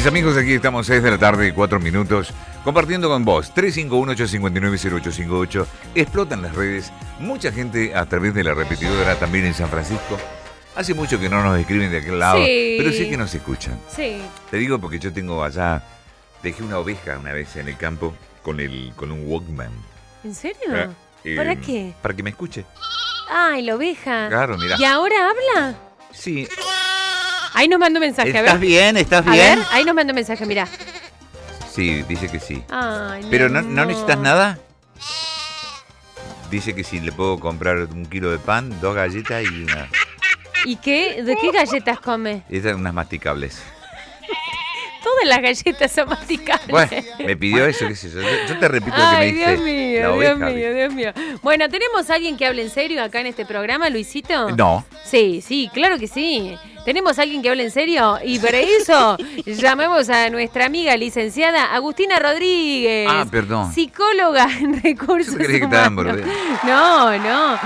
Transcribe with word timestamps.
Mis 0.00 0.06
amigos, 0.06 0.34
aquí 0.38 0.54
estamos 0.54 0.86
6 0.86 1.02
de 1.02 1.10
la 1.10 1.18
tarde, 1.18 1.52
4 1.52 1.78
minutos, 1.78 2.32
compartiendo 2.64 3.10
con 3.10 3.22
vos. 3.22 3.52
351-859-0858. 3.54 5.66
Explotan 5.94 6.40
las 6.40 6.54
redes. 6.54 6.90
Mucha 7.18 7.52
gente 7.52 7.94
a 7.94 8.06
través 8.06 8.32
de 8.32 8.42
la 8.42 8.54
repetidora 8.54 9.16
también 9.16 9.44
en 9.44 9.52
San 9.52 9.68
Francisco. 9.68 10.16
Hace 10.74 10.94
mucho 10.94 11.20
que 11.20 11.28
no 11.28 11.42
nos 11.42 11.60
escriben 11.60 11.90
de 11.90 11.98
aquel 11.98 12.18
lado, 12.18 12.42
Sí. 12.42 12.76
pero 12.78 12.92
sí 12.92 13.10
que 13.10 13.18
nos 13.18 13.34
escuchan. 13.34 13.78
Sí. 13.94 14.22
Te 14.50 14.56
digo 14.56 14.78
porque 14.78 14.98
yo 14.98 15.12
tengo 15.12 15.44
allá, 15.44 15.82
dejé 16.42 16.62
una 16.62 16.78
oveja 16.78 17.18
una 17.18 17.34
vez 17.34 17.54
en 17.56 17.68
el 17.68 17.76
campo 17.76 18.14
con, 18.42 18.58
el, 18.58 18.94
con 18.96 19.12
un 19.12 19.30
Walkman. 19.30 19.70
¿En 20.24 20.34
serio? 20.34 20.94
Eh, 21.24 21.36
¿Para 21.36 21.56
qué? 21.56 21.92
Para 22.00 22.16
que 22.16 22.22
me 22.22 22.30
escuche. 22.30 22.64
Ay, 23.28 23.60
la 23.64 23.74
oveja. 23.74 24.28
Claro, 24.30 24.56
mira. 24.56 24.76
¿Y 24.78 24.84
ahora 24.86 25.28
habla? 25.28 25.74
Sí. 26.10 26.48
Ahí 27.60 27.68
nos 27.68 27.78
manda 27.78 28.00
un 28.00 28.06
mensaje, 28.06 28.30
a 28.34 28.40
¿Estás 28.40 28.58
ver. 28.58 28.68
bien? 28.68 28.96
¿Estás 28.96 29.26
A 29.26 29.30
bien? 29.32 29.58
ver, 29.58 29.66
ahí 29.70 29.84
nos 29.84 29.94
manda 29.94 30.12
un 30.12 30.14
mensaje, 30.14 30.46
mira. 30.46 30.66
Sí, 31.70 32.02
dice 32.08 32.30
que 32.30 32.40
sí. 32.40 32.62
Ay, 32.70 33.26
Pero 33.30 33.50
no, 33.50 33.60
no 33.60 33.82
amor. 33.82 33.88
necesitas 33.88 34.18
nada. 34.18 34.58
Dice 36.50 36.74
que 36.74 36.84
si 36.84 37.00
le 37.00 37.12
puedo 37.12 37.38
comprar 37.38 37.76
un 37.92 38.06
kilo 38.06 38.30
de 38.30 38.38
pan, 38.38 38.80
dos 38.80 38.94
galletas 38.94 39.44
y 39.44 39.64
una, 39.64 39.88
¿Y 40.64 40.76
qué? 40.76 41.22
¿De 41.22 41.36
qué 41.36 41.50
galletas 41.52 42.00
come? 42.00 42.44
esas 42.48 42.76
unas 42.76 42.94
masticables. 42.94 43.62
Todas 45.04 45.24
las 45.26 45.42
galletas 45.42 45.92
son 45.92 46.08
masticables. 46.08 46.68
Bueno, 46.68 46.90
me 47.26 47.36
pidió 47.36 47.66
eso, 47.66 47.86
qué 47.88 47.94
sé 47.94 48.10
yo. 48.10 48.22
Yo, 48.22 48.28
yo 48.48 48.58
te 48.58 48.68
repito 48.68 48.96
lo 48.96 49.02
que 49.02 49.16
me 49.16 49.16
Ay, 49.16 49.32
dice 49.32 49.50
Dios 49.50 49.60
mío, 49.60 50.18
Dios 50.18 50.38
mío, 50.38 50.74
Dios 50.74 50.94
mío. 50.94 51.12
Bueno, 51.42 51.68
¿tenemos 51.68 52.08
a 52.08 52.14
alguien 52.14 52.38
que 52.38 52.46
hable 52.46 52.62
en 52.62 52.70
serio 52.70 53.02
acá 53.04 53.20
en 53.20 53.26
este 53.26 53.44
programa, 53.44 53.90
Luisito? 53.90 54.50
No, 54.52 54.82
Sí, 55.04 55.42
sí, 55.46 55.70
claro 55.74 55.98
que 55.98 56.06
sí. 56.08 56.56
¿Tenemos 56.84 57.18
a 57.18 57.22
alguien 57.22 57.42
que 57.42 57.50
hable 57.50 57.64
en 57.64 57.70
serio? 57.70 58.18
Y 58.24 58.38
para 58.38 58.58
eso 58.58 59.16
llamemos 59.46 60.08
a 60.08 60.30
nuestra 60.30 60.66
amiga 60.66 60.96
licenciada 60.96 61.74
Agustina 61.74 62.18
Rodríguez. 62.18 63.06
Ah, 63.10 63.26
perdón. 63.30 63.72
Psicóloga 63.72 64.48
en 64.60 64.82
recursos 64.82 65.34
Yo 65.36 65.44
creí 65.44 65.60
que 65.60 65.66
humanos. 65.66 66.18
No, 66.64 67.18
no. 67.18 67.58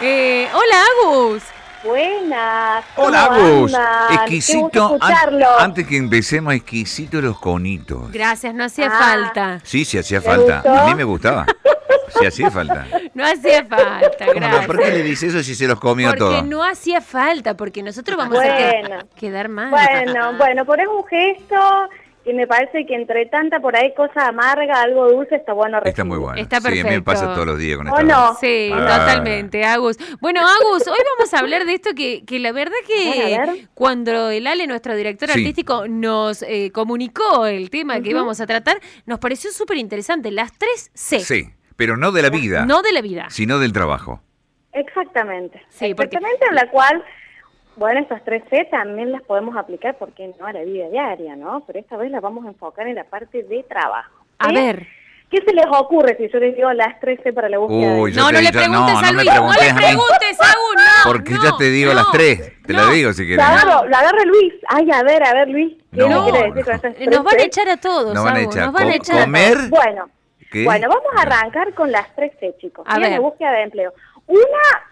Eh, 0.00 0.48
hola, 0.52 0.82
Agus. 1.04 1.42
Buenas. 1.84 2.84
¿cómo 2.94 3.08
Hola 3.08 3.24
Agus, 3.24 3.72
exquisito. 4.12 4.86
an- 4.86 4.94
escucharlo. 4.94 5.58
antes 5.58 5.86
que 5.86 5.96
empecemos, 5.96 6.54
exquisito 6.54 7.20
los 7.20 7.38
conitos. 7.40 8.10
Gracias, 8.12 8.54
no 8.54 8.64
hacía 8.64 8.86
Ah. 8.86 8.98
falta. 8.98 9.60
Sí, 9.64 9.84
sí 9.84 9.98
hacía 9.98 10.20
¿Te 10.20 10.26
falta. 10.26 10.56
gustó? 10.62 10.74
A 10.78 10.86
mí 10.86 10.94
me 10.94 11.04
gustaba. 11.04 11.46
Sí 12.18 12.26
hacía 12.26 12.50
falta. 12.50 12.86
No 13.14 13.24
hacía 13.26 13.64
falta, 13.66 14.26
gracias. 14.34 14.66
¿Por 14.66 14.78
qué 14.82 14.90
le 14.90 15.02
dice 15.02 15.26
eso 15.26 15.42
si 15.42 15.54
se 15.54 15.66
los 15.66 15.78
comió 15.78 16.08
Porque 16.08 16.18
todo? 16.20 16.42
no 16.44 16.64
hacía 16.64 17.00
falta, 17.02 17.56
porque 17.56 17.82
nosotros 17.82 18.16
vamos 18.16 18.38
a 18.38 19.04
quedar 19.18 19.48
mal. 19.48 19.70
Bueno, 19.70 20.36
bueno, 20.38 20.64
pero 20.64 20.82
es 20.82 20.88
un 20.88 21.04
gesto 21.06 21.56
que 22.24 22.32
me 22.32 22.46
parece 22.46 22.86
que 22.86 22.94
entre 22.94 23.26
tanta 23.26 23.58
por 23.58 23.74
ahí 23.76 23.92
cosa 23.96 24.28
amarga, 24.28 24.80
algo 24.80 25.10
dulce, 25.10 25.34
está 25.34 25.52
bueno 25.54 25.78
recibir. 25.80 25.90
Está 25.90 26.04
muy 26.04 26.18
bueno. 26.18 26.40
Está 26.40 26.60
Sí, 26.60 26.66
a 26.68 26.70
mí 26.70 26.76
me 26.76 26.82
perfecto. 26.84 27.04
pasa 27.04 27.34
todos 27.34 27.46
los 27.46 27.58
días 27.58 27.76
con 27.78 27.88
¿O 27.88 27.98
esta 27.98 28.02
no? 28.04 28.36
Sí, 28.40 28.70
Ah. 28.72 28.98
totalmente, 29.00 29.64
Agus. 29.64 29.96
Bueno, 30.20 30.40
Agus, 30.40 30.86
hoy 30.86 30.98
vamos 31.18 31.34
a 31.34 31.38
hablar 31.40 31.64
de 31.66 31.74
esto 31.74 31.90
que, 31.96 32.24
que 32.24 32.38
la 32.38 32.52
verdad 32.52 32.76
que 32.86 33.66
cuando 33.74 34.30
el 34.30 34.46
Ale, 34.46 34.68
nuestro 34.68 34.94
director 34.94 35.28
Sí. 35.30 35.40
artístico, 35.40 35.88
nos 35.88 36.42
eh, 36.44 36.70
comunicó 36.72 37.44
el 37.46 37.70
tema 37.70 38.00
que 38.00 38.10
íbamos 38.10 38.40
a 38.40 38.46
tratar, 38.46 38.80
nos 39.04 39.18
pareció 39.18 39.50
súper 39.50 39.78
interesante. 39.78 40.30
Las 40.30 40.52
tres 40.56 40.92
C. 40.94 41.18
Sí, 41.20 41.48
pero 41.76 41.96
no 41.96 42.12
de 42.12 42.22
la 42.22 42.30
vida, 42.30 42.64
No 42.66 42.82
de 42.82 42.92
la 42.92 43.00
vida. 43.00 43.26
sino 43.30 43.58
del 43.58 43.72
trabajo. 43.72 44.20
Exactamente. 44.72 45.60
Sí, 45.68 45.94
porque- 45.94 46.16
Exactamente, 46.16 46.46
en 46.48 46.54
la 46.54 46.70
cual, 46.70 47.04
bueno, 47.76 48.00
estas 48.00 48.24
tres 48.24 48.42
C 48.50 48.66
también 48.70 49.12
las 49.12 49.22
podemos 49.22 49.56
aplicar, 49.56 49.96
porque 49.98 50.32
no 50.38 50.46
a 50.46 50.52
la 50.52 50.62
vida 50.62 50.88
diaria, 50.88 51.36
¿no? 51.36 51.62
Pero 51.66 51.78
esta 51.78 51.96
vez 51.96 52.10
las 52.10 52.22
vamos 52.22 52.44
a 52.46 52.48
enfocar 52.48 52.86
en 52.86 52.94
la 52.94 53.04
parte 53.04 53.42
de 53.42 53.62
trabajo. 53.64 54.24
A 54.38 54.48
¿sí? 54.48 54.54
ver. 54.54 54.86
¿Qué 55.30 55.38
se 55.46 55.54
les 55.54 55.64
ocurre 55.66 56.14
si 56.18 56.28
yo 56.30 56.38
les 56.38 56.54
digo 56.54 56.70
las 56.74 57.00
tres 57.00 57.18
C 57.22 57.32
para 57.32 57.48
la 57.48 57.56
búsqueda? 57.56 57.94
Uy, 57.94 58.12
No, 58.12 58.26
te 58.26 58.32
no 58.34 58.40
le 58.42 58.52
preguntes 58.52 58.92
no, 58.92 58.98
a 58.98 59.02
no 59.02 59.12
me 59.14 59.24
Luis, 59.24 59.24
no 59.24 59.32
preguntes 59.32 59.64
le 59.64 59.70
a 59.70 59.74
preguntes, 59.76 60.40
Agus, 60.40 60.74
no. 60.76 61.10
Porque 61.10 61.32
no, 61.32 61.44
ya 61.44 61.56
te 61.56 61.64
digo 61.70 61.88
no, 61.88 61.94
las 61.96 62.10
tres. 62.12 62.52
Te 62.66 62.72
no. 62.74 62.82
lo 62.84 62.90
digo 62.92 63.12
si 63.14 63.22
querés. 63.22 63.38
La 63.38 63.48
agarro, 63.48 63.88
la 63.88 63.98
agarro 64.00 64.24
Luis. 64.26 64.52
Ay, 64.68 64.90
a 64.90 65.02
ver, 65.02 65.26
a 65.26 65.32
ver, 65.32 65.48
Luis. 65.48 65.72
¿Qué 65.90 66.06
No, 66.06 66.24
quiere 66.24 66.52
decir 66.52 66.66
no. 66.66 66.80
con 66.80 66.90
Eh, 66.90 66.94
tres 66.94 67.08
Nos 67.10 67.24
van 67.24 67.38
a 67.40 67.42
echar 67.44 67.68
a 67.70 67.76
todos, 67.78 68.14
Nos 68.14 68.24
van 68.24 68.36
a 68.36 68.40
echar. 68.40 68.64
nos 68.66 68.72
van 68.74 68.88
a 68.88 68.94
echar 68.94 69.16
a 69.20 69.24
comer. 69.24 69.54
todos. 69.54 69.70
Bueno, 69.70 70.10
¿Qué? 70.52 70.64
bueno, 70.64 70.88
vamos 70.88 71.10
a 71.16 71.22
arrancar 71.22 71.74
con 71.74 71.90
las 71.90 72.14
tres 72.14 72.32
C, 72.38 72.54
chicos. 72.58 72.84
A 72.88 72.98
ver. 72.98 73.10
la 73.10 73.20
búsqueda 73.20 73.52
de 73.52 73.62
empleo. 73.62 73.92
Una, 74.26 74.40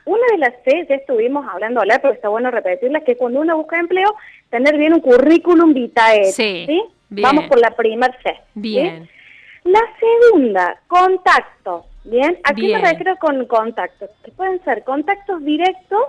una 0.07 0.27
de 0.33 0.39
las 0.39 0.55
C, 0.65 0.87
ya 0.89 0.97
estuvimos 0.97 1.47
hablando, 1.49 1.81
hablar, 1.81 2.01
pero 2.01 2.15
está 2.15 2.29
bueno 2.29 2.51
repetirla, 2.51 3.01
que 3.03 3.17
cuando 3.17 3.41
uno 3.41 3.57
busca 3.57 3.79
empleo, 3.79 4.15
tener 4.49 4.77
bien 4.77 4.95
un 4.95 5.01
currículum 5.01 5.73
vitae. 5.73 6.25
Sí, 6.33 6.67
bien. 7.09 7.23
Vamos 7.23 7.45
por 7.45 7.61
la 7.61 7.71
primer 7.73 8.11
C. 8.23 8.31
¿sí? 8.31 8.41
Bien. 8.55 9.09
La 9.65 9.81
segunda, 10.01 10.81
contacto. 10.89 11.87
¿Bien? 12.05 12.39
¿A 12.45 12.55
qué 12.55 12.63
Bien. 12.63 12.81
me 12.81 12.91
refiero 12.91 13.17
con 13.19 13.45
contactos? 13.45 14.09
Que 14.25 14.31
pueden 14.33 14.63
ser 14.65 14.85
contactos 14.85 15.45
directos, 15.45 16.01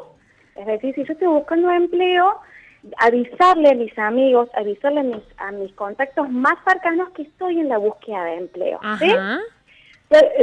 es 0.55 0.65
decir, 0.65 0.95
si 0.95 1.03
yo 1.03 1.13
estoy 1.13 1.27
buscando 1.27 1.69
empleo, 1.69 2.37
avisarle 2.97 3.69
a 3.69 3.75
mis 3.75 3.97
amigos, 3.99 4.49
avisarle 4.55 5.01
a 5.01 5.03
mis, 5.03 5.23
a 5.37 5.51
mis 5.51 5.71
contactos 5.73 6.29
más 6.29 6.55
cercanos 6.67 7.09
que 7.11 7.23
estoy 7.23 7.59
en 7.59 7.69
la 7.69 7.77
búsqueda 7.77 8.23
de 8.25 8.35
empleo. 8.37 8.79
¿sí? 8.99 9.11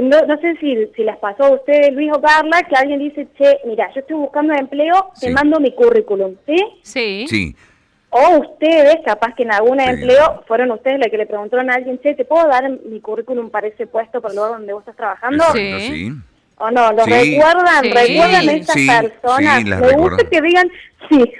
No, 0.01 0.21
no 0.23 0.39
sé 0.41 0.57
si, 0.61 0.87
si 0.97 1.05
les 1.05 1.17
pasó 1.19 1.45
a 1.45 1.51
ustedes, 1.51 1.93
Luis 1.93 2.11
o 2.15 2.21
Carla, 2.23 2.63
que 2.63 2.75
alguien 2.75 3.01
dice, 3.01 3.29
che, 3.37 3.59
mira, 3.67 3.93
yo 3.95 4.01
estoy 4.01 4.17
buscando 4.17 4.55
empleo, 4.55 5.11
te 5.21 5.29
mando 5.31 5.61
mi 5.61 5.73
currículum, 5.75 6.37
¿sí? 6.47 6.57
Sí. 6.83 7.27
Sí, 7.29 7.57
O 8.11 8.39
ustedes, 8.39 8.97
capaz 9.05 9.35
que 9.35 9.43
en 9.43 9.53
algún 9.53 9.79
Sí. 9.79 9.85
empleo, 9.87 10.43
fueron 10.47 10.71
ustedes 10.71 10.99
los 10.99 11.09
que 11.09 11.19
le 11.19 11.27
preguntaron 11.27 11.69
a 11.71 11.75
alguien, 11.75 12.01
che, 12.01 12.15
¿te 12.15 12.25
puedo 12.25 12.49
dar 12.49 12.71
mi 12.71 13.01
currículum 13.03 13.51
para 13.51 13.67
ese 13.67 13.87
puesto, 13.87 14.23
para 14.23 14.33
el 14.33 14.37
lugar 14.37 14.53
donde 14.53 14.73
vos 14.73 14.81
estás 14.81 14.97
trabajando? 14.97 15.45
Sí. 15.53 15.59
exacto, 15.61 15.95
sí. 15.95 16.13
¿O 16.61 16.71
no? 16.71 16.91
¿Los 16.93 17.05
Sí. 17.05 17.11
recuerdan? 17.37 17.83
Sí. 17.85 17.91
¿Recuerdan 17.93 18.49
a 18.49 18.53
estas 18.53 18.75
Sí, 18.75 18.89
personas? 18.89 19.59
sí, 19.59 19.65
las 19.69 19.81
Me 19.81 19.87
recuerdo. 19.89 20.17
gusta 20.17 20.31
que 20.31 20.41
digan 20.41 20.71
sí. 21.11 21.33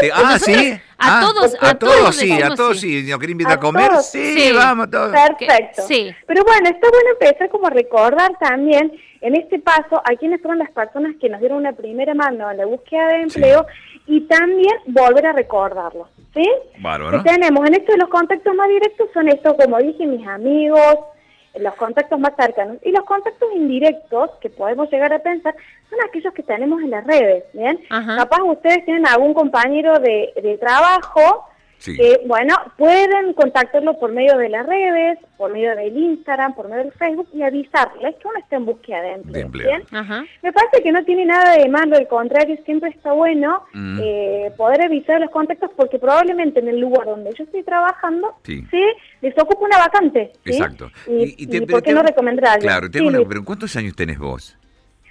Te- 0.00 0.10
ah, 0.12 0.38
sí. 0.38 0.52
a 0.98 1.18
Ah, 1.18 1.20
todos- 1.20 1.56
a, 1.60 1.70
a 1.70 1.74
todos, 1.78 1.94
todos 1.96 2.16
sí, 2.16 2.32
a 2.42 2.54
todos 2.54 2.80
sí. 2.80 3.02
sí. 3.04 3.10
¿Nos 3.10 3.18
quieren 3.18 3.32
invitar 3.32 3.52
a 3.52 3.56
¿A 3.56 3.60
comer? 3.60 3.88
todos? 3.90 4.06
Sí, 4.06 4.38
Sí. 4.40 4.52
vamos 4.52 4.90
todos. 4.90 5.12
Perfecto. 5.12 5.82
sí. 5.86 6.14
Pero 6.26 6.42
bueno, 6.44 6.68
está 6.68 6.88
bueno 6.90 7.10
empezar 7.12 7.48
como 7.50 7.66
a 7.66 7.70
recordar 7.70 8.32
también, 8.40 8.92
en 9.20 9.34
este 9.36 9.58
paso, 9.58 10.00
a 10.04 10.14
quiénes 10.18 10.40
fueron 10.42 10.58
las 10.58 10.70
personas 10.70 11.14
que 11.20 11.28
nos 11.28 11.40
dieron 11.40 11.58
una 11.58 11.72
primera 11.72 12.14
mano 12.14 12.50
en 12.50 12.56
la 12.58 12.66
búsqueda 12.66 13.08
de 13.08 13.22
empleo 13.22 13.66
y 14.06 14.20
también 14.28 14.74
volver 14.86 15.26
a 15.26 15.32
recordarlo, 15.32 16.08
¿sí? 16.34 16.48
Bárbaro. 16.78 17.22
Que 17.22 17.30
tenemos 17.30 17.66
en 17.66 17.74
esto 17.74 17.92
de 17.92 17.98
los 17.98 18.08
contactos 18.08 18.54
más 18.54 18.68
directos 18.68 19.08
son 19.12 19.28
estos, 19.28 19.54
como 19.54 19.78
dije, 19.78 20.06
mis 20.06 20.26
amigos, 20.28 20.96
los 21.58 21.74
contactos 21.74 22.18
más 22.18 22.34
cercanos. 22.36 22.78
Y 22.82 22.90
los 22.92 23.04
contactos 23.04 23.48
indirectos, 23.54 24.30
que 24.40 24.50
podemos 24.50 24.90
llegar 24.90 25.12
a 25.12 25.18
pensar, 25.18 25.54
son 25.88 25.98
aquellos 26.08 26.32
que 26.34 26.42
tenemos 26.42 26.82
en 26.82 26.90
las 26.90 27.06
redes, 27.06 27.44
¿bien? 27.52 27.80
Ajá. 27.90 28.16
Capaz 28.16 28.42
ustedes 28.42 28.84
tienen 28.84 29.06
algún 29.06 29.34
compañero 29.34 29.98
de, 29.98 30.32
de 30.42 30.58
trabajo 30.58 31.46
Sí. 31.78 31.96
que, 31.96 32.20
bueno, 32.26 32.54
pueden 32.78 33.32
contactarlo 33.34 33.98
por 33.98 34.10
medio 34.12 34.36
de 34.38 34.48
las 34.48 34.66
redes, 34.66 35.18
por 35.36 35.52
medio 35.52 35.76
del 35.76 35.96
Instagram, 35.96 36.54
por 36.54 36.68
medio 36.68 36.84
del 36.84 36.92
Facebook 36.94 37.28
y 37.34 37.42
avisarles 37.42 38.16
que 38.16 38.26
uno 38.28 38.38
está 38.38 38.56
en 38.56 38.64
búsqueda 38.64 39.02
de 39.02 39.12
empleo. 39.12 39.32
De 39.34 39.40
empleo. 39.42 39.68
¿bien? 39.68 39.82
Ajá. 39.92 40.24
Me 40.42 40.52
parece 40.52 40.82
que 40.82 40.90
no 40.92 41.04
tiene 41.04 41.26
nada 41.26 41.56
de 41.56 41.68
malo, 41.68 41.96
al 41.96 42.08
contrario, 42.08 42.56
siempre 42.64 42.90
está 42.90 43.12
bueno 43.12 43.62
Mm. 43.74 43.98
eh, 44.02 44.52
poder 44.56 44.82
avisar 44.82 45.20
los 45.20 45.30
contactos 45.30 45.70
porque 45.76 45.98
probablemente 45.98 46.60
en 46.60 46.68
el 46.68 46.80
lugar 46.80 47.06
donde 47.06 47.32
yo 47.36 47.44
estoy 47.44 47.62
trabajando, 47.62 48.34
Sí. 48.44 48.64
sí, 48.70 48.82
les 49.20 49.34
ocupa 49.38 49.66
una 49.66 49.78
vacante. 49.78 50.32
¿sí? 50.44 50.50
Exacto. 50.52 50.90
Y, 51.06 51.12
Y- 51.12 51.34
y 51.38 51.46
te- 51.46 51.56
y 51.58 51.60
¿por 51.66 51.82
qué 51.82 51.90
te- 51.90 51.94
no 51.94 52.02
recomendar? 52.02 52.58
Claro, 52.58 52.86
Sí, 52.86 52.92
tengo 52.92 53.08
una 53.08 53.20
pero 53.28 53.44
¿cuántos 53.44 53.74
años 53.76 53.94
tenés 53.94 54.18
vos? 54.18 54.56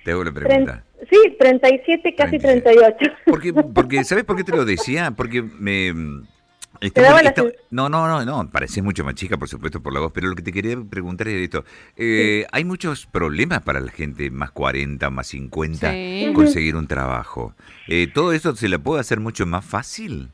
Te 0.03 0.11
hago 0.11 0.23
la 0.23 0.31
Tren- 0.31 0.43
pregunta. 0.45 0.83
sí, 1.09 1.35
37, 1.39 2.13
casi 2.15 2.37
37. 2.37 2.95
38. 2.95 3.15
Porque, 3.25 3.53
porque, 3.53 4.03
¿sabes 4.03 4.23
por 4.23 4.35
qué 4.35 4.43
te 4.43 4.51
lo 4.55 4.65
decía? 4.65 5.11
Porque 5.15 5.41
me... 5.41 5.93
no, 7.71 7.89
no, 7.89 8.07
no, 8.07 8.25
no, 8.25 8.49
pareces 8.51 8.83
mucho 8.83 9.03
más 9.03 9.15
chica, 9.15 9.37
por 9.37 9.47
supuesto, 9.47 9.81
por 9.81 9.93
la 9.93 9.99
voz, 9.99 10.11
pero 10.13 10.27
lo 10.27 10.35
que 10.35 10.41
te 10.43 10.51
quería 10.51 10.77
preguntar 10.89 11.27
es 11.27 11.35
esto. 11.35 11.63
Eh, 11.95 12.45
¿Hay 12.51 12.65
muchos 12.65 13.05
problemas 13.05 13.61
para 13.61 13.79
la 13.79 13.91
gente 13.91 14.29
más 14.31 14.51
40, 14.51 15.09
más 15.09 15.27
50 15.27 15.91
Sí. 15.91 16.31
conseguir 16.33 16.75
un 16.75 16.87
trabajo? 16.87 17.53
Eh, 17.87 18.07
¿Todo 18.13 18.33
eso 18.33 18.55
se 18.55 18.69
le 18.69 18.79
puede 18.79 19.01
hacer 19.01 19.19
mucho 19.19 19.45
más 19.45 19.65
fácil? 19.65 20.29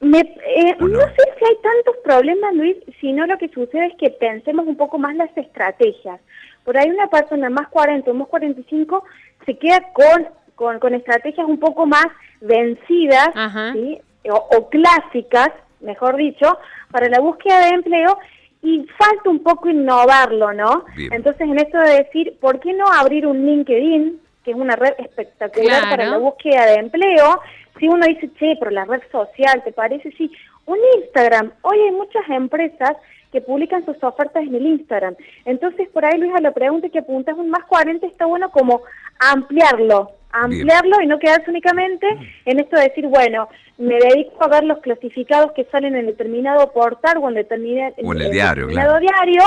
Me, 0.00 0.20
eh, 0.20 0.76
¿O 0.80 0.88
no? 0.88 0.98
no? 0.98 1.00
sé 1.00 1.22
si 1.38 1.44
hay 1.44 1.56
tantos 1.62 1.96
problemas, 2.04 2.54
Luis, 2.54 2.76
sino 3.00 3.26
lo 3.26 3.38
que 3.38 3.48
sucede 3.48 3.86
es 3.86 3.94
que 3.98 4.10
pensemos 4.10 4.66
un 4.66 4.76
poco 4.76 4.98
más 4.98 5.16
las 5.16 5.34
estrategias. 5.36 6.20
Por 6.64 6.76
ahí 6.76 6.90
una 6.90 7.08
persona 7.08 7.48
más 7.48 7.68
40 7.68 8.10
o 8.10 8.14
más 8.14 8.28
45 8.28 9.04
se 9.46 9.56
queda 9.58 9.80
con, 9.94 10.28
con, 10.54 10.78
con 10.80 10.94
estrategias 10.94 11.46
un 11.46 11.58
poco 11.58 11.86
más 11.86 12.06
vencidas 12.40 13.30
Ajá. 13.34 13.72
¿sí? 13.72 13.98
o, 14.28 14.34
o 14.56 14.68
clásicas, 14.68 15.50
mejor 15.86 16.16
dicho, 16.16 16.58
para 16.90 17.08
la 17.08 17.20
búsqueda 17.20 17.60
de 17.60 17.68
empleo 17.70 18.18
y 18.62 18.84
falta 18.98 19.30
un 19.30 19.42
poco 19.42 19.70
innovarlo, 19.70 20.52
¿no? 20.52 20.84
Bien. 20.96 21.12
Entonces, 21.14 21.42
en 21.42 21.58
esto 21.58 21.78
de 21.78 22.02
decir, 22.04 22.36
¿por 22.40 22.60
qué 22.60 22.74
no 22.74 22.84
abrir 22.92 23.26
un 23.26 23.46
LinkedIn, 23.46 24.20
que 24.44 24.50
es 24.50 24.56
una 24.56 24.76
red 24.76 24.94
espectacular 24.98 25.80
Claro. 25.82 25.90
para 25.90 26.06
la 26.10 26.18
búsqueda 26.18 26.66
de 26.66 26.74
empleo? 26.74 27.40
si 27.78 27.88
uno 27.88 28.06
dice, 28.06 28.30
che, 28.38 28.56
pero 28.58 28.70
la 28.70 28.86
red 28.86 29.02
social, 29.12 29.62
¿te 29.62 29.70
parece? 29.70 30.10
Sí, 30.12 30.32
un 30.64 30.78
Instagram. 30.96 31.52
Hoy 31.60 31.78
hay 31.78 31.90
muchas 31.90 32.22
empresas 32.30 32.96
que 33.30 33.42
publican 33.42 33.84
sus 33.84 34.02
ofertas 34.02 34.42
en 34.44 34.54
el 34.54 34.66
Instagram. 34.66 35.14
Entonces, 35.44 35.86
por 35.90 36.02
ahí, 36.02 36.18
Luisa, 36.18 36.40
la 36.40 36.52
pregunta 36.52 36.88
que 36.88 37.00
apuntas, 37.00 37.36
un 37.36 37.50
más 37.50 37.64
40 37.64 38.06
está 38.06 38.24
bueno 38.24 38.50
como 38.50 38.80
ampliarlo, 39.18 40.12
ampliarlo 40.44 41.00
y 41.02 41.06
no 41.06 41.18
quedarse 41.18 41.50
únicamente 41.50 42.06
en 42.44 42.60
esto 42.60 42.76
de 42.76 42.82
decir, 42.84 43.06
bueno, 43.06 43.48
me 43.78 43.96
dedico 43.98 44.44
a 44.44 44.48
ver 44.48 44.64
los 44.64 44.78
clasificados 44.78 45.52
que 45.52 45.64
salen 45.70 45.96
en 45.96 46.06
determinado 46.06 46.72
portal 46.72 47.18
o 47.20 47.28
en, 47.28 47.34
determinado, 47.34 47.94
o 48.02 48.12
en 48.12 48.20
el 48.20 48.30
diario, 48.30 48.66
determinado 48.66 49.00
diario. 49.00 49.42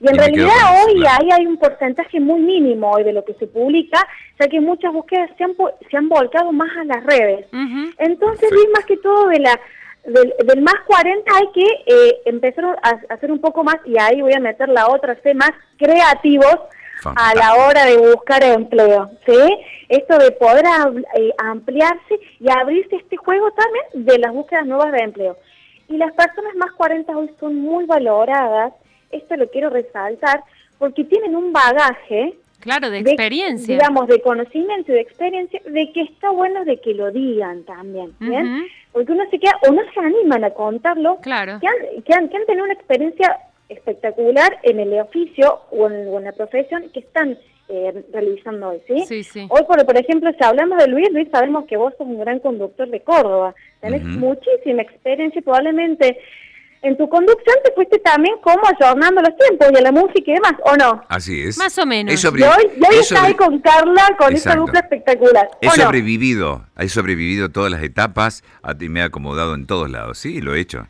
Y 0.00 0.08
en 0.08 0.14
Y 0.14 0.18
realidad 0.18 0.48
con 0.48 0.88
hoy 0.88 1.00
claro. 1.00 1.18
ahí 1.20 1.28
hay 1.30 1.46
un 1.46 1.58
porcentaje 1.58 2.20
muy 2.20 2.40
mínimo 2.40 2.90
hoy 2.90 3.04
de 3.04 3.12
lo 3.12 3.24
que 3.24 3.34
se 3.34 3.46
publica, 3.46 3.98
ya 4.40 4.48
que 4.48 4.60
muchas 4.60 4.92
búsquedas 4.92 5.30
se 5.36 5.44
han, 5.44 5.54
se 5.90 5.96
han 5.96 6.08
volcado 6.08 6.52
más 6.52 6.70
a 6.76 6.84
las 6.84 7.04
redes. 7.04 7.46
Entonces. 7.98 8.50
Luis, 8.50 8.66
más 8.72 8.84
que 8.86 8.96
todo 8.96 9.28
de 9.28 9.40
la 9.40 9.60
del, 10.04 10.32
del 10.46 10.62
más 10.62 10.76
40 10.86 11.30
hay 11.36 11.48
que 11.52 11.66
eh, 11.86 12.20
empezar 12.24 12.64
a, 12.64 12.88
a 12.88 13.14
hacer 13.14 13.30
un 13.30 13.40
poco 13.40 13.62
más, 13.62 13.76
y 13.84 13.98
ahí 13.98 14.22
voy 14.22 14.32
a 14.32 14.40
meter 14.40 14.70
la 14.70 14.88
otra 14.88 15.14
C, 15.22 15.34
más 15.34 15.52
creativos 15.76 16.56
a 17.04 17.34
la 17.34 17.54
hora 17.54 17.84
de 17.86 17.96
buscar 17.96 18.42
empleo, 18.44 19.10
¿sí? 19.26 19.38
Esto 19.88 20.18
de 20.18 20.30
poder 20.32 20.64
eh, 21.16 21.30
ampliarse 21.38 22.20
y 22.38 22.50
abrirse 22.50 22.96
este 22.96 23.16
juego 23.16 23.50
también 23.52 24.06
de 24.06 24.18
las 24.18 24.32
búsquedas 24.32 24.66
nuevas 24.66 24.92
de 24.92 24.98
empleo. 25.00 25.36
Y 25.88 25.96
las 25.96 26.12
personas 26.12 26.54
más 26.56 26.70
40 26.72 27.16
hoy 27.16 27.30
son 27.40 27.56
muy 27.56 27.84
valoradas, 27.86 28.72
esto 29.10 29.36
lo 29.36 29.48
quiero 29.50 29.70
resaltar, 29.70 30.42
porque 30.78 31.04
tienen 31.04 31.34
un 31.34 31.52
bagaje 31.52 32.34
Claro, 32.60 32.90
de 32.90 33.02
de- 33.02 33.10
experiencia. 33.12 33.74
digamos, 33.74 34.06
de 34.06 34.20
conocimiento 34.20 34.92
y 34.92 34.94
de 34.96 35.00
experiencia, 35.00 35.60
de 35.64 35.92
que 35.92 36.02
está 36.02 36.30
bueno 36.30 36.64
de 36.64 36.80
que 36.80 36.94
lo 36.94 37.10
digan 37.10 37.64
también, 37.64 38.14
¿bien? 38.20 38.66
Porque 38.92 39.12
uno 39.12 39.24
se 39.30 39.38
queda, 39.38 39.56
o 39.68 39.72
no 39.72 39.80
se 39.94 40.00
animan 40.00 40.44
a 40.44 40.50
contarlo, 40.50 41.16
Claro. 41.22 41.58
que 41.60 41.66
han, 41.66 42.02
que 42.02 42.14
han, 42.14 42.28
que 42.28 42.36
han 42.36 42.46
tenido 42.46 42.64
una 42.64 42.74
experiencia 42.74 43.36
espectacular 43.70 44.58
en 44.62 44.80
el 44.80 44.92
oficio 45.00 45.60
o 45.70 45.88
en, 45.88 46.08
o 46.08 46.18
en 46.18 46.24
la 46.24 46.32
profesión 46.32 46.90
que 46.92 47.00
están 47.00 47.38
eh, 47.68 48.04
realizando 48.12 48.70
hoy, 48.70 48.82
¿sí? 48.86 49.04
Sí, 49.06 49.22
sí. 49.22 49.46
Hoy, 49.48 49.62
por, 49.66 49.84
por 49.86 49.96
ejemplo, 49.96 50.30
si 50.36 50.44
hablamos 50.44 50.78
de 50.78 50.88
Luis, 50.88 51.08
Luis, 51.12 51.28
sabemos 51.30 51.66
que 51.66 51.76
vos 51.76 51.94
sos 51.96 52.06
un 52.06 52.18
gran 52.18 52.40
conductor 52.40 52.88
de 52.88 53.00
Córdoba, 53.00 53.54
tenés 53.80 54.02
muchísima 54.02 54.82
experiencia 54.82 55.38
y 55.38 55.42
probablemente 55.42 56.18
en 56.82 56.96
tu 56.96 57.08
conducción 57.08 57.56
te 57.62 57.72
fuiste 57.72 57.98
también 57.98 58.36
como 58.42 58.62
ayornando 58.66 59.20
los 59.20 59.36
tiempos 59.36 59.68
y 59.72 59.76
a 59.76 59.82
la 59.82 59.92
música 59.92 60.30
y 60.30 60.34
demás, 60.34 60.54
¿o 60.64 60.76
no? 60.76 61.04
Así 61.08 61.42
es. 61.42 61.58
Más 61.58 61.76
o 61.78 61.84
menos. 61.86 62.24
Y 62.24 62.26
hoy, 62.26 62.38
y 62.42 62.42
hoy 62.42 62.96
he 62.96 63.00
estás 63.00 63.22
ahí 63.22 63.34
con 63.34 63.60
Carla, 63.60 64.16
con 64.18 64.32
esta 64.34 64.56
dupla 64.56 64.80
espectacular. 64.80 65.50
He 65.60 65.68
¿o 65.68 65.70
no? 65.76 65.82
sobrevivido, 65.82 66.64
he 66.78 66.88
sobrevivido 66.88 67.50
todas 67.50 67.70
las 67.70 67.82
etapas 67.82 68.42
a 68.62 68.74
ti 68.74 68.88
me 68.88 69.00
he 69.00 69.02
acomodado 69.02 69.54
en 69.54 69.66
todos 69.66 69.90
lados. 69.90 70.18
Sí, 70.18 70.40
lo 70.40 70.54
he 70.54 70.60
hecho. 70.60 70.86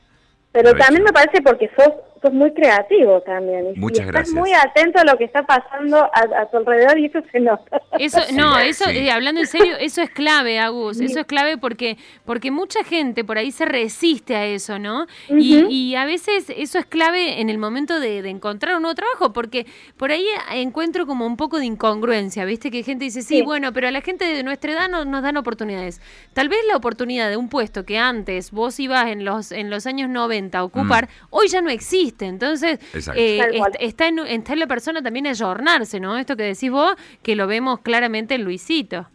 Pero 0.52 0.70
Lo 0.70 0.76
he 0.76 0.78
también 0.78 1.02
hecho. 1.02 1.12
me 1.12 1.12
parece 1.12 1.42
porque 1.42 1.70
sos, 1.76 1.92
sos 2.22 2.32
muy 2.32 2.52
creativo 2.52 3.20
también. 3.22 3.66
Y, 3.66 3.70
y 3.70 3.80
Muchas 3.80 4.00
estás 4.06 4.12
gracias. 4.12 4.34
muy 4.36 4.52
atento 4.52 5.00
a 5.00 5.04
lo 5.04 5.16
que 5.18 5.24
está 5.24 5.44
pasando 5.44 5.98
a, 5.98 6.40
a 6.42 6.50
tu 6.50 6.58
alrededor 6.58 6.98
y 6.98 7.06
eso 7.06 7.20
se 7.32 7.40
nota. 7.40 7.80
Eso, 7.98 8.20
no, 8.34 8.58
eso, 8.58 8.84
sí. 8.84 8.98
eh, 8.98 9.10
hablando 9.10 9.40
en 9.40 9.46
serio, 9.46 9.76
eso 9.80 10.02
es 10.02 10.10
clave, 10.10 10.58
Agus. 10.58 11.00
Eso 11.00 11.20
es 11.20 11.26
clave 11.26 11.58
porque, 11.58 11.96
porque 12.24 12.50
mucha 12.50 12.84
gente 12.84 13.24
por 13.24 13.38
ahí 13.38 13.50
se 13.52 13.64
resiste 13.64 14.36
a 14.36 14.46
eso, 14.46 14.78
¿no? 14.78 15.06
y, 15.28 15.94
a 15.94 16.04
veces 16.04 16.46
eso 16.56 16.78
es 16.78 16.86
clave 16.86 17.40
en 17.40 17.50
el 17.50 17.58
momento 17.58 17.98
de, 18.00 18.22
de 18.22 18.30
encontrar 18.30 18.76
un 18.76 18.82
nuevo 18.82 18.94
trabajo, 18.94 19.32
porque 19.32 19.66
por 19.96 20.12
ahí 20.12 20.24
encuentro 20.52 21.06
como 21.06 21.26
un 21.26 21.36
poco 21.36 21.58
de 21.58 21.66
incongruencia, 21.66 22.44
¿viste? 22.44 22.70
Que 22.70 22.82
gente 22.82 23.04
dice, 23.06 23.22
sí, 23.22 23.38
Sí. 23.38 23.42
bueno, 23.42 23.72
pero 23.72 23.88
a 23.88 23.90
la 23.90 24.00
gente 24.00 24.24
de 24.24 24.42
nuestra 24.42 24.72
edad 24.72 24.88
no, 24.88 25.04
nos 25.04 25.22
dan 25.22 25.36
oportunidades. 25.36 26.00
Tal 26.32 26.48
vez 26.48 26.58
la 26.68 26.76
oportunidad 26.76 27.28
de 27.30 27.36
un 27.36 27.48
puesto 27.48 27.84
que 27.84 27.96
antes 27.98 28.50
vos 28.50 28.78
ibas 28.80 29.06
en 29.08 29.24
los, 29.24 29.52
en 29.52 29.70
los 29.70 29.86
años 29.86 30.08
90 30.10 30.58
a 30.58 30.64
ocupar, 30.64 31.08
hoy 31.30 31.48
ya 31.48 31.60
no 31.62 31.70
existe. 31.70 32.09
Entonces, 32.18 32.78
eh, 33.14 33.40
está, 33.80 34.08
en, 34.08 34.18
está 34.20 34.52
en 34.52 34.58
la 34.58 34.66
persona 34.66 35.02
también 35.02 35.26
ayornarse, 35.26 36.00
¿no? 36.00 36.16
Esto 36.18 36.36
que 36.36 36.42
decís 36.44 36.70
vos, 36.70 36.94
que 37.22 37.36
lo 37.36 37.46
vemos 37.46 37.80
claramente 37.80 38.34
en 38.34 38.44
Luisito. 38.44 39.08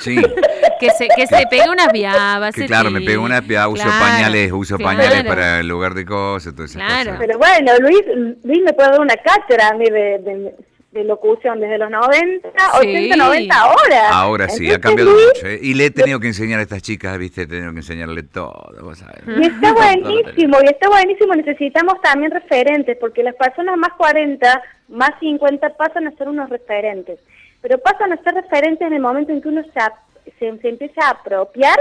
Sí. 0.00 0.20
Que 0.80 0.90
se, 0.90 1.08
que 1.16 1.26
se 1.26 1.44
pega 1.48 1.70
unas 1.70 1.90
viabas. 1.92 2.54
Que 2.54 2.66
claro, 2.66 2.90
me 2.90 3.00
pego 3.00 3.22
una 3.24 3.40
pia- 3.40 3.68
uso 3.68 3.84
Claro, 3.84 4.04
pañales, 4.04 4.52
uso 4.52 4.76
claro. 4.76 4.98
pañales 4.98 5.24
para 5.24 5.60
el 5.60 5.68
lugar 5.68 5.94
de 5.94 6.04
cosas, 6.04 6.52
Claro. 6.52 7.12
cosas. 7.12 7.16
Pero 7.18 7.38
bueno, 7.38 7.72
Luis, 7.78 8.02
Luis 8.42 8.60
me 8.64 8.72
puede 8.74 8.90
dar 8.90 9.00
una 9.00 9.14
cátedra 9.16 9.68
a 9.68 9.74
mí 9.74 9.84
de, 9.86 10.18
de, 10.18 10.54
de 10.94 11.04
locución 11.04 11.58
desde 11.60 11.76
los 11.76 11.90
90, 11.90 12.48
Sí. 12.80 12.88
80, 12.88 13.16
90 13.16 13.54
ahora. 13.60 14.08
Ahora 14.12 14.48
sí, 14.48 14.70
ha 14.72 14.80
cambiado 14.80 15.10
mucho. 15.10 15.46
¿eh? 15.46 15.58
Y 15.60 15.74
le 15.74 15.86
he 15.86 15.90
tenido 15.90 16.20
que 16.20 16.28
enseñar 16.28 16.60
a 16.60 16.62
estas 16.62 16.82
chicas, 16.82 17.18
viste, 17.18 17.42
he 17.42 17.46
tenido 17.46 17.72
que 17.72 17.78
enseñarle 17.78 18.22
todo. 18.22 18.54
vos 18.80 18.96
sabés. 18.98 19.22
Y 19.26 19.42
está 19.44 19.72
buenísimo, 19.72 20.56
y 20.62 20.66
está 20.66 20.88
buenísimo. 20.88 21.34
Necesitamos 21.34 22.00
también 22.00 22.30
referentes, 22.30 22.96
porque 22.98 23.22
las 23.24 23.34
personas 23.34 23.76
más 23.76 23.92
40, 23.98 24.62
más 24.88 25.10
50 25.20 25.68
pasan 25.70 26.06
a 26.06 26.12
ser 26.12 26.28
unos 26.28 26.48
referentes. 26.48 27.18
Pero 27.60 27.78
pasan 27.78 28.12
a 28.12 28.22
ser 28.22 28.34
referentes 28.34 28.86
en 28.86 28.92
el 28.94 29.00
momento 29.02 29.32
en 29.32 29.42
que 29.42 29.48
uno 29.48 29.62
se, 29.64 29.80
ap- 29.80 29.98
se, 30.38 30.56
se 30.58 30.68
empieza 30.68 31.06
a 31.06 31.10
apropiar 31.10 31.78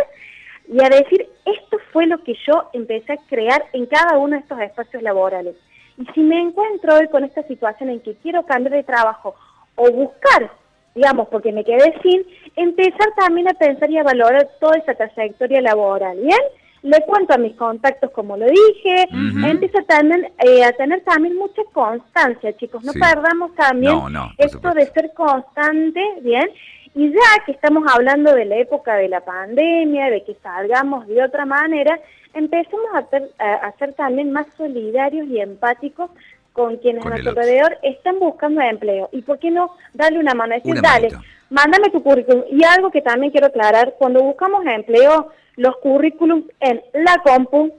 y 0.67 0.83
a 0.83 0.89
decir, 0.89 1.27
esto 1.45 1.77
fue 1.91 2.07
lo 2.07 2.23
que 2.23 2.33
yo 2.47 2.69
empecé 2.73 3.13
a 3.13 3.17
crear 3.29 3.63
en 3.73 3.85
cada 3.85 4.17
uno 4.17 4.35
de 4.35 4.41
estos 4.41 4.59
espacios 4.59 5.03
laborales. 5.03 5.55
Y 5.97 6.05
si 6.13 6.21
me 6.21 6.39
encuentro 6.39 6.95
hoy 6.95 7.07
con 7.07 7.23
esta 7.23 7.43
situación 7.43 7.89
en 7.89 7.99
que 8.01 8.15
quiero 8.15 8.43
cambiar 8.45 8.73
de 8.73 8.83
trabajo 8.83 9.35
o 9.75 9.91
buscar, 9.91 10.51
digamos, 10.95 11.27
porque 11.29 11.51
me 11.51 11.63
quedé 11.63 11.93
sin, 12.01 12.21
empezar 12.55 13.07
también 13.17 13.47
a 13.47 13.53
pensar 13.53 13.89
y 13.89 13.97
a 13.97 14.03
valorar 14.03 14.47
toda 14.59 14.77
esa 14.77 14.93
trayectoria 14.95 15.61
laboral, 15.61 16.17
¿bien? 16.17 16.39
Le 16.83 16.99
cuento 17.05 17.33
a 17.33 17.37
mis 17.37 17.55
contactos 17.55 18.11
como 18.11 18.35
lo 18.35 18.45
dije, 18.45 19.05
Ujú. 19.09 19.45
empiezo 19.45 19.79
también 19.87 20.27
eh, 20.45 20.65
a 20.65 20.73
tener 20.73 21.01
también 21.03 21.35
mucha 21.37 21.61
constancia, 21.71 22.55
chicos, 22.57 22.83
no 22.83 22.91
Sí. 22.91 22.99
perdamos 22.99 23.55
también 23.55 23.93
No, 23.93 24.09
no, 24.09 24.31
por 24.35 24.45
esto 24.45 24.71
de 24.73 24.85
ser 24.87 25.13
constante, 25.13 26.01
¿bien? 26.21 26.49
Y 26.95 27.11
ya 27.11 27.43
que 27.45 27.51
estamos 27.53 27.83
hablando 27.91 28.33
de 28.33 28.45
la 28.45 28.57
época 28.57 28.95
de 28.95 29.09
la 29.09 29.21
pandemia, 29.21 30.09
de 30.11 30.23
que 30.23 30.35
salgamos 30.43 31.07
de 31.07 31.23
otra 31.23 31.45
manera, 31.45 31.99
empecemos 32.33 32.85
a, 32.93 33.03
ser- 33.09 33.31
a- 33.39 33.67
a 33.67 33.71
ser 33.77 33.93
también 33.93 34.31
más 34.31 34.45
solidarios 34.57 35.27
y 35.27 35.39
empáticos 35.39 36.11
con 36.51 36.77
quienes 36.77 37.01
Con 37.01 37.13
a 37.13 37.15
nuestro 37.15 37.31
alrededor 37.31 37.77
están 37.81 38.19
buscando 38.19 38.61
empleo. 38.61 39.09
¿Y 39.11 39.23
por 39.23 39.39
qué 39.39 39.49
no 39.49 39.71
darle 39.93 40.19
una 40.19 40.35
mano? 40.35 40.53
Decir, 40.53 40.71
Una 40.73 40.81
dale, 40.81 41.09
manito. 41.09 41.27
mándame 41.49 41.89
tu 41.89 42.03
currículum. 42.03 42.43
Y 42.51 42.63
algo 42.63 42.91
que 42.91 43.01
también 43.01 43.31
quiero 43.31 43.47
aclarar, 43.47 43.95
cuando 43.97 44.21
buscamos 44.21 44.63
empleo, 44.65 45.29
los 45.55 45.75
currículums 45.77 46.45
en 46.59 46.79
la 46.93 47.17
compu, 47.23 47.71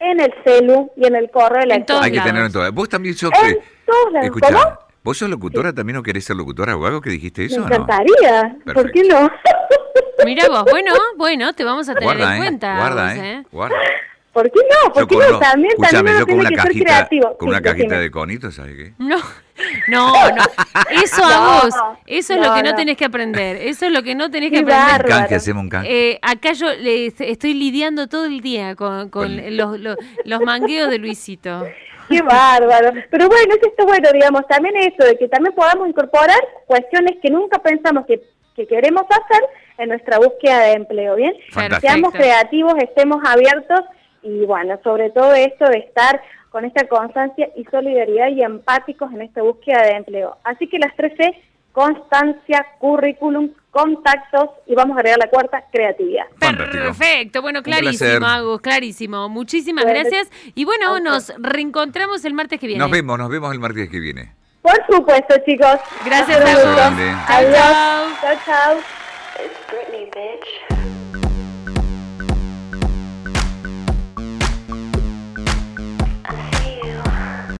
en 0.00 0.20
el 0.20 0.32
celu 0.44 0.90
y 0.96 1.06
en 1.06 1.16
el 1.16 1.30
correo 1.30 1.62
electrónico. 1.62 2.04
Hay 2.04 2.12
que 2.12 2.20
tenerlo 2.20 2.46
en 2.46 2.52
todo. 2.52 2.70
Vos 2.72 2.88
también 2.90 3.14
sos... 3.14 3.30
En 3.42 3.56
todos 3.86 4.12
lados. 4.12 4.26
escuchá, 4.26 4.48
¿Cómo? 4.52 4.78
¿Vos 5.02 5.18
sos 5.18 5.28
locutora 5.30 5.72
también 5.72 5.96
o 5.98 6.02
querés 6.02 6.24
ser 6.24 6.36
locutora 6.36 6.76
o 6.76 6.86
algo 6.86 7.00
que 7.00 7.10
dijiste 7.10 7.44
eso 7.46 7.60
Me 7.62 7.68
no? 7.68 7.74
encantaría. 7.76 8.56
¿Por 8.74 8.90
qué 8.90 9.04
no? 9.04 9.30
Mira 10.24 10.48
vos, 10.48 10.64
bueno, 10.70 10.92
bueno, 11.16 11.52
te 11.52 11.64
vamos 11.64 11.88
a 11.88 11.94
tener 11.94 12.04
Guarda, 12.04 12.30
en 12.36 12.42
eh, 12.42 12.44
cuenta. 12.44 12.76
guarda, 12.76 13.16
eh, 13.16 13.44
guarda. 13.52 13.76
¿Por 14.32 14.50
qué 14.52 14.60
no? 14.60 14.92
¿Por 14.92 15.02
Yo 15.02 15.08
qué 15.08 15.14
con, 15.16 15.24
no? 15.24 15.30
lo- 15.32 15.38
También, 15.40 15.74
también 15.78 16.04
uno 16.06 16.12
yo 16.12 16.18
con 16.18 16.26
tiene 16.26 16.40
una 16.40 16.48
que 16.50 16.56
ser 16.56 16.64
cajita, 16.66 16.84
creativo. 16.84 17.36
con 17.38 17.46
Sí, 17.48 17.50
una 17.50 17.60
cajita 17.62 17.98
de 17.98 18.10
conitos, 18.10 18.54
¿sabes 18.54 18.76
qué? 18.76 18.92
No, 18.98 19.16
no, 19.88 20.12
no. 20.12 20.42
Eso, 21.02 21.20
No, 21.22 21.26
Agus, 21.26 21.74
eso 22.06 22.34
es 22.34 22.38
lo 22.46 22.54
que 22.54 22.62
no, 22.62 22.70
no. 22.70 22.76
tenés 22.76 22.96
que 22.96 23.04
aprender. 23.04 23.56
Eso 23.56 23.86
es 23.86 23.92
lo 23.92 24.02
que 24.02 24.14
no 24.14 24.30
tenés 24.30 24.50
que 24.52 24.58
aprender. 24.58 25.02
Un 25.06 25.08
canje, 25.10 25.34
hacemos 25.34 25.62
un 25.62 25.68
canje. 25.70 26.10
Eh, 26.10 26.18
acá 26.22 26.52
yo 26.52 26.72
le- 26.72 27.06
estoy 27.18 27.54
lidiando 27.54 28.06
todo 28.06 28.26
el 28.26 28.40
día 28.40 28.76
con, 28.76 29.08
con 29.08 29.26
Con- 29.36 29.56
los, 29.56 29.80
los, 29.80 29.96
los 30.24 30.40
mangueos 30.42 30.88
de 30.90 30.98
Luisito. 30.98 31.64
Qué 32.18 32.22
bárbaro. 32.22 32.92
Pero 33.10 33.28
bueno, 33.28 33.54
eso 33.54 33.68
está 33.68 33.84
bueno, 33.84 34.10
digamos, 34.12 34.46
también 34.46 34.76
eso, 34.76 35.04
de 35.06 35.16
que 35.16 35.28
también 35.28 35.54
podamos 35.54 35.88
incorporar 35.88 36.40
cuestiones 36.66 37.16
que 37.22 37.30
nunca 37.30 37.58
pensamos 37.58 38.06
que, 38.06 38.22
que 38.54 38.66
queremos 38.66 39.04
hacer 39.04 39.44
en 39.78 39.90
nuestra 39.90 40.18
búsqueda 40.18 40.60
de 40.60 40.72
empleo, 40.72 41.14
¿bien? 41.16 41.34
Fantástico. 41.50 41.80
Seamos 41.92 42.12
creativos, 42.12 42.74
estemos 42.78 43.22
abiertos 43.24 43.80
y 44.22 44.44
bueno, 44.44 44.78
sobre 44.82 45.10
todo 45.10 45.32
esto 45.34 45.66
de 45.66 45.78
estar 45.78 46.20
con 46.50 46.64
esta 46.64 46.88
constancia 46.88 47.50
y 47.56 47.64
solidaridad 47.64 48.28
y 48.28 48.42
empáticos 48.42 49.12
en 49.12 49.22
esta 49.22 49.42
búsqueda 49.42 49.82
de 49.82 49.92
empleo. 49.92 50.38
Así 50.44 50.66
que 50.66 50.78
las 50.78 50.94
tres 50.96 51.12
C, 51.16 51.34
constancia, 51.72 52.66
currículum, 52.78 53.50
contactos 53.78 54.50
y 54.66 54.74
vamos 54.74 54.96
a 54.96 55.00
agregar 55.00 55.18
la 55.18 55.30
cuarta, 55.30 55.64
creatividad. 55.70 56.24
Fantástico. 56.38 56.84
Perfecto, 56.84 57.42
bueno, 57.42 57.62
clarísimo, 57.62 58.26
Agus, 58.26 58.60
clarísimo. 58.60 59.28
Muchísimas 59.28 59.84
gracias. 59.84 60.28
Y 60.54 60.64
bueno, 60.64 60.98
nos 60.98 61.32
reencontramos 61.38 62.24
el 62.24 62.34
martes 62.34 62.58
que 62.58 62.66
viene. 62.66 62.80
Nos 62.80 62.90
vemos, 62.90 63.16
nos 63.18 63.28
vemos 63.28 63.52
el 63.52 63.60
martes 63.60 63.88
que 63.88 64.00
viene. 64.00 64.32
Por 64.62 64.76
supuesto, 64.90 65.36
chicos. 65.46 65.78
Gracias, 66.04 66.40
Hasta 66.40 66.86
Agus. 66.88 66.98
Adiós. 67.28 68.18
Chao, 68.20 68.36
chao. 70.68 70.77